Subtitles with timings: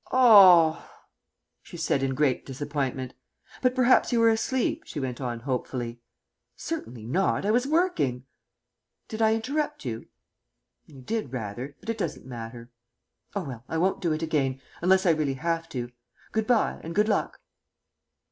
[0.11, 0.83] "Oh!"
[1.61, 3.13] she said in great disappointment.
[3.61, 5.99] "But perhaps you were asleep," she went on hopefully.
[6.55, 7.45] "Certainly not.
[7.45, 8.25] I was working."
[9.07, 10.07] "Did I interrupt you?"
[10.87, 12.71] "You did rather; but it doesn't matter."
[13.35, 15.91] "Oh, well, I won't do it again unless I really have to.
[16.31, 17.39] Good bye, and good luck."